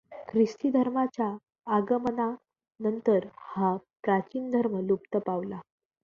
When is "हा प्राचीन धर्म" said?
3.37-4.79